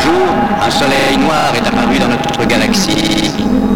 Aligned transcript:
jour, 0.00 0.26
un 0.62 0.70
soleil 0.70 1.16
noir 1.18 1.52
est 1.54 1.66
apparu 1.66 1.98
dans 1.98 2.08
notre 2.08 2.44
galaxie 2.46 3.30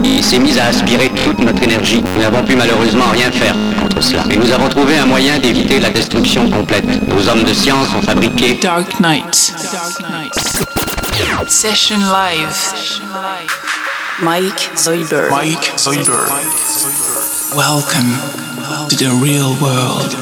et 0.05 0.23
s'est 0.23 0.39
mis 0.39 0.59
à 0.59 0.67
aspirer 0.67 1.11
toute 1.25 1.39
notre 1.39 1.63
énergie. 1.63 2.03
Nous 2.15 2.23
n'avons 2.23 2.43
pu 2.45 2.57
malheureusement 2.57 3.11
rien 3.13 3.31
faire 3.31 3.55
contre 3.81 4.03
cela. 4.03 4.25
Mais 4.29 4.37
nous 4.37 4.51
avons 4.53 4.69
trouvé 4.69 4.99
un 4.99 5.07
moyen 5.07 5.39
d'éviter 5.39 5.81
la 5.81 5.91
destruction 5.91 6.49
complète. 6.51 6.85
Nos 7.09 7.29
hommes 7.29 7.45
de 7.45 7.53
science 7.53 7.89
ont 7.97 8.03
fabriqué 8.03 8.59
Dark 8.61 9.01
Knight. 9.01 9.53
Session 11.49 11.99
live. 11.99 12.57
Mike 14.23 14.71
Zoidberg. 14.77 15.31
Mike 15.31 15.73
Zoidberg. 15.77 16.29
Welcome 17.55 18.17
to 18.89 18.97
the 18.97 19.11
real 19.21 19.55
world. 19.61 20.17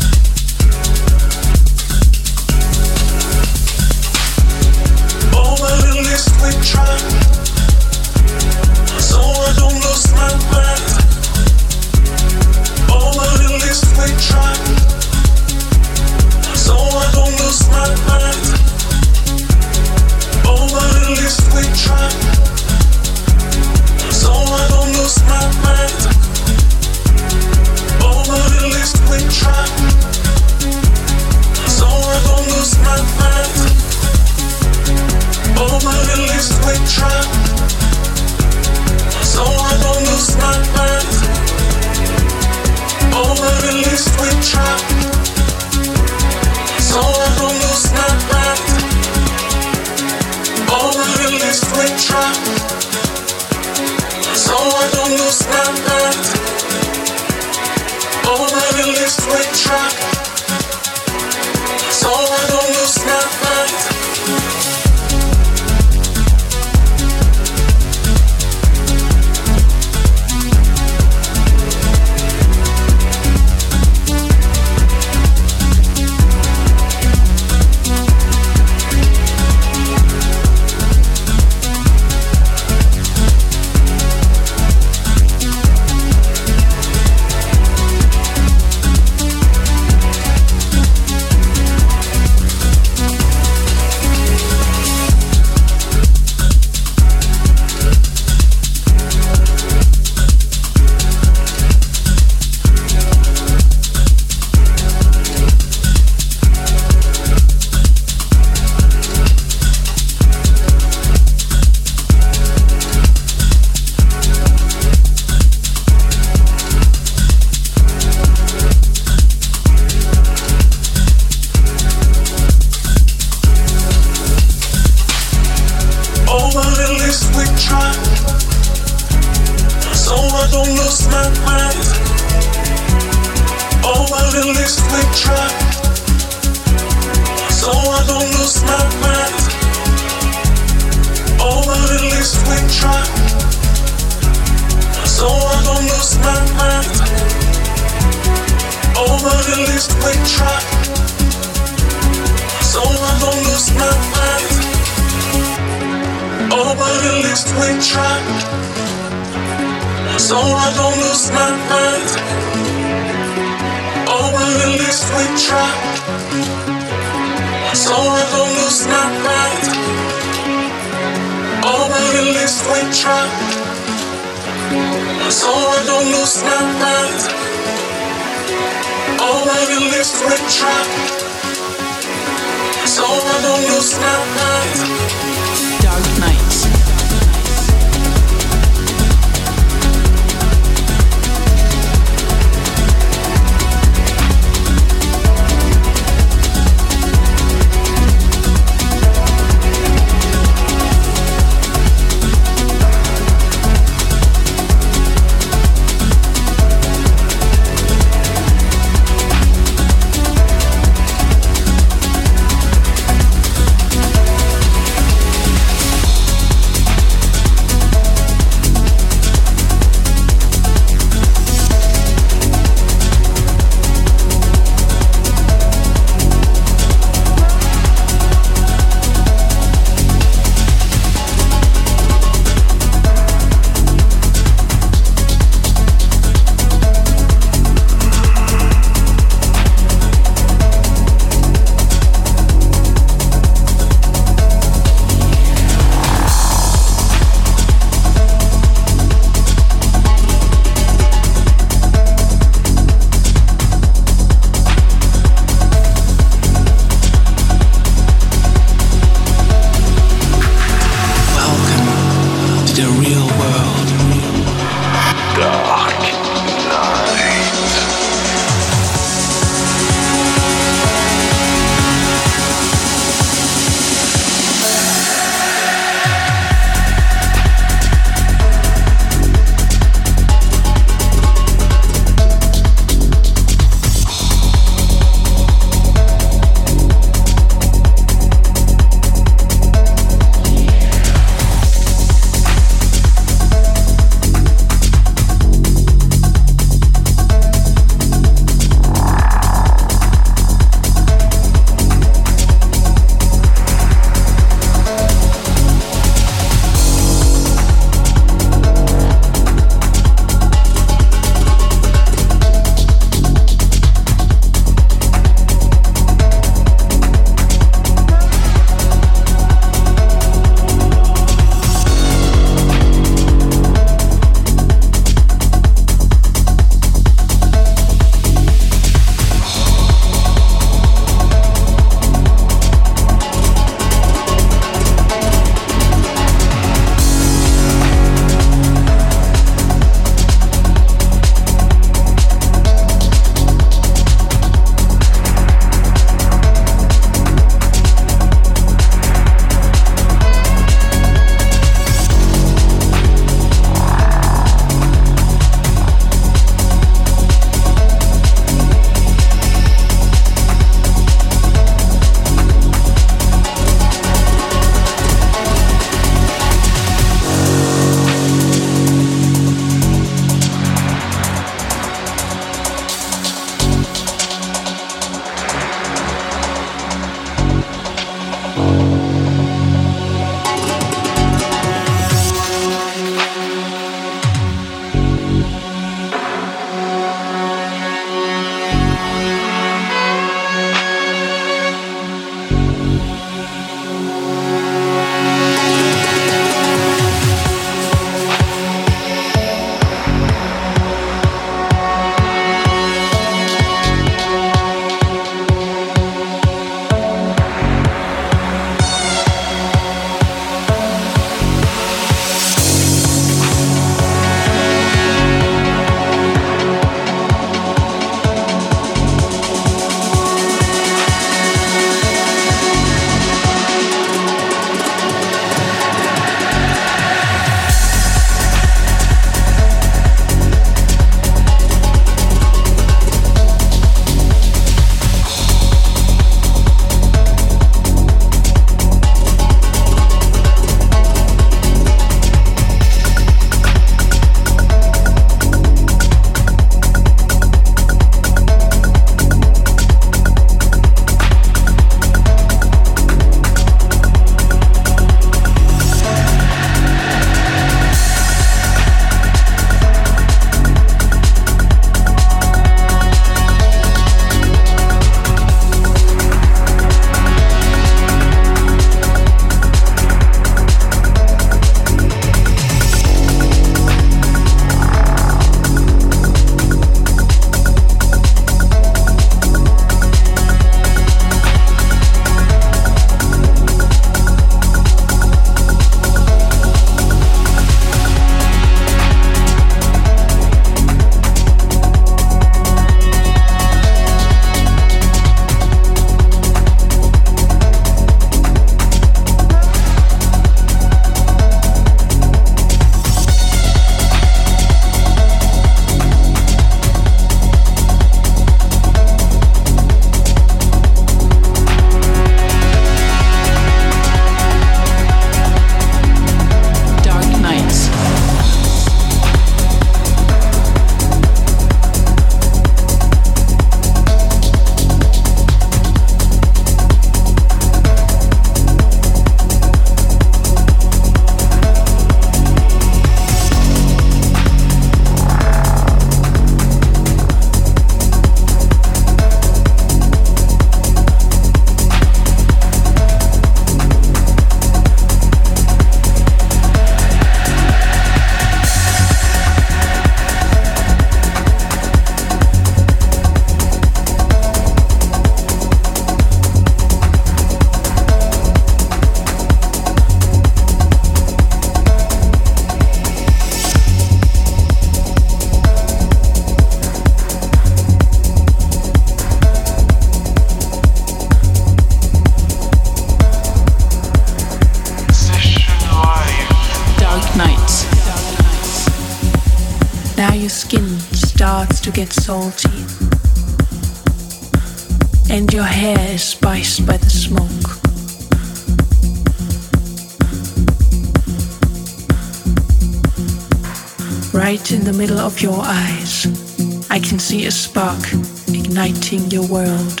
Your 599.32 599.46
world. 599.46 600.00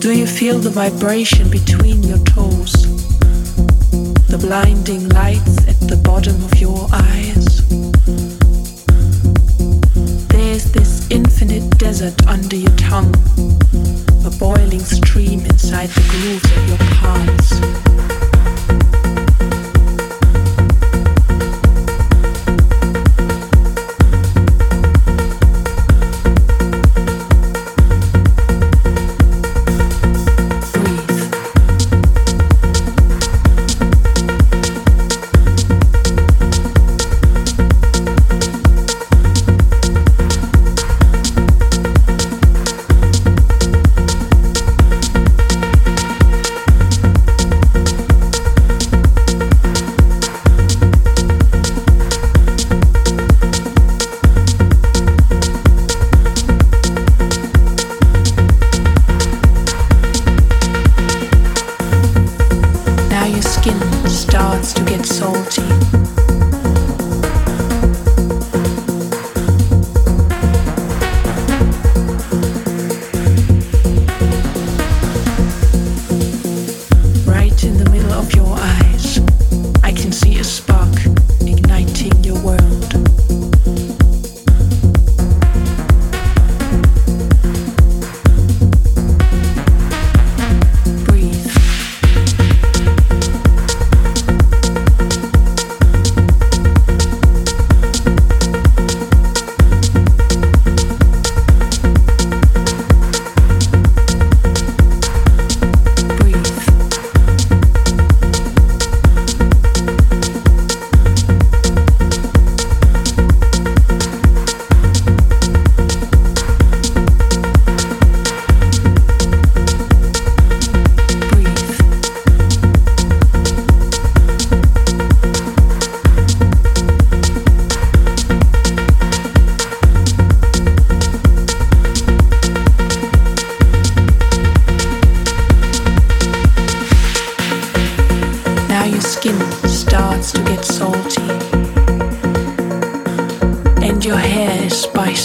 Do 0.00 0.12
you 0.16 0.26
feel 0.26 0.58
the 0.58 0.70
vibration 0.72 1.50
between 1.50 2.02
your 2.02 2.18
toes? 2.18 2.72
The 4.28 4.38
blinding 4.40 5.08
lights 5.10 5.58
at 5.66 5.80
the 5.88 6.00
bottom 6.02 6.36
of 6.44 6.60
your 6.60 6.86
eyes? 6.92 7.66
There's 10.28 10.70
this 10.72 11.10
infinite 11.10 11.76
desert 11.78 12.26
under 12.26 12.56
your 12.56 12.76
tongue, 12.76 13.14
a 14.24 14.30
boiling 14.38 14.80
stream 14.80 15.40
inside 15.40 15.90
the 15.90 16.06
grooves 16.08 16.56
of 16.56 16.68
your 16.68 16.78
palms. 16.94 17.65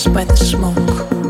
by 0.08 0.24
the 0.24 0.36
smoke. 0.36 1.21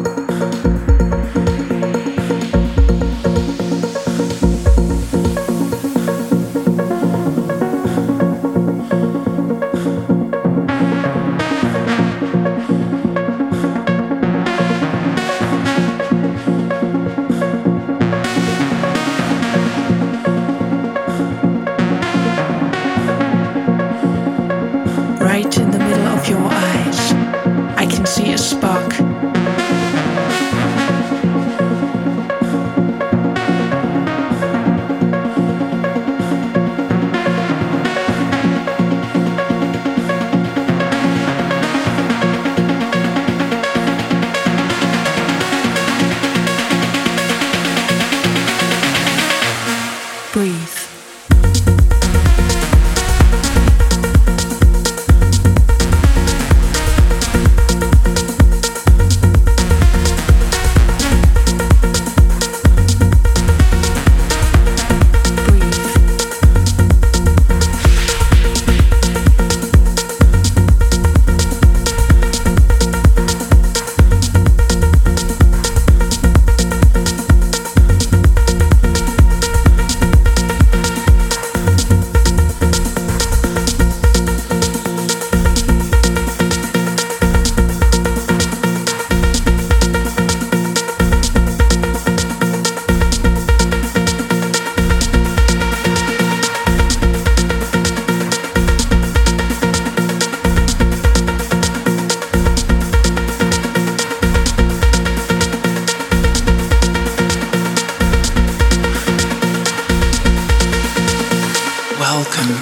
Welcome 112.01 112.57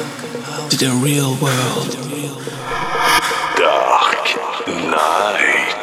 to 0.68 0.76
the 0.76 0.92
real 1.02 1.32
world. 1.40 1.96
Dark 3.56 4.20
Night. 4.68 5.80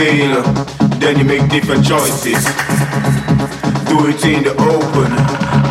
feel, 0.00 0.42
then 0.96 1.18
you 1.18 1.24
make 1.24 1.44
different 1.50 1.84
choices. 1.84 2.40
Do 3.84 3.96
it 4.08 4.24
in 4.24 4.40
the 4.48 4.54
open, 4.56 5.10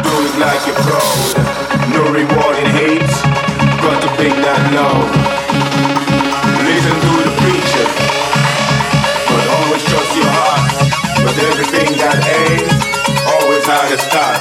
do 0.06 0.14
it 0.28 0.36
like 0.38 0.62
you're 0.70 0.82
proud. 0.86 1.34
No 1.94 2.02
reward 2.14 2.56
in 2.62 2.70
hate, 2.78 3.14
got 3.82 3.98
to 4.06 4.10
think 4.20 4.36
that 4.46 4.62
love. 4.78 5.10
Listen 6.62 6.96
to 7.06 7.14
the 7.26 7.34
preacher, 7.42 7.88
but 9.30 9.46
always 9.58 9.84
trust 9.90 10.12
your 10.20 10.32
heart. 10.38 10.78
But 11.26 11.36
everything 11.50 11.90
that 11.98 12.18
ends, 12.46 12.70
always 13.34 13.66
how 13.66 13.82
a 13.90 13.98
start. 13.98 14.39